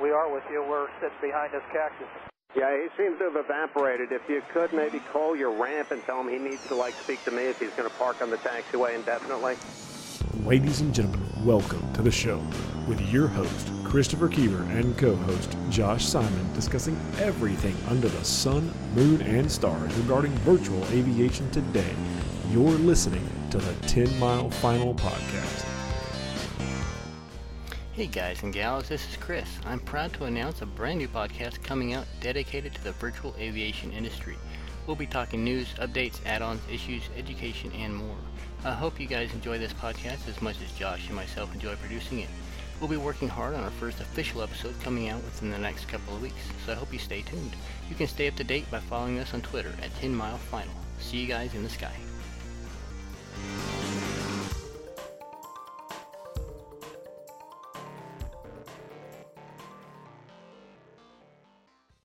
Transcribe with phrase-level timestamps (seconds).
[0.00, 0.64] We are with you.
[0.68, 2.08] We're sitting behind this cactus.
[2.56, 4.10] Yeah, he seems to have evaporated.
[4.10, 7.22] If you could maybe call your ramp and tell him he needs to like speak
[7.24, 9.56] to me if he's going to park on the taxiway indefinitely.
[10.44, 12.42] Ladies and gentlemen, welcome to the show
[12.88, 18.72] with your host, Christopher Keever, and co host, Josh Simon, discussing everything under the sun,
[18.94, 21.94] moon, and stars regarding virtual aviation today.
[22.50, 25.73] You're listening to the 10 Mile Final Podcast.
[27.94, 29.48] Hey guys and gals, this is Chris.
[29.64, 33.92] I'm proud to announce a brand new podcast coming out dedicated to the virtual aviation
[33.92, 34.36] industry.
[34.84, 38.16] We'll be talking news, updates, add-ons, issues, education, and more.
[38.64, 42.18] I hope you guys enjoy this podcast as much as Josh and myself enjoy producing
[42.18, 42.28] it.
[42.80, 46.16] We'll be working hard on our first official episode coming out within the next couple
[46.16, 47.54] of weeks, so I hope you stay tuned.
[47.88, 50.74] You can stay up to date by following us on Twitter at 10 Mile Final.
[50.98, 51.94] See you guys in the sky.